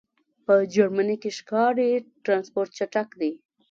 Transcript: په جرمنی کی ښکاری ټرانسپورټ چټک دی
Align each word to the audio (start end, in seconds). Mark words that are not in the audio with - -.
په 0.45 0.55
جرمنی 0.73 1.15
کی 1.21 1.31
ښکاری 1.37 1.89
ټرانسپورټ 2.25 2.69
چټک 2.77 3.09
دی 3.19 3.31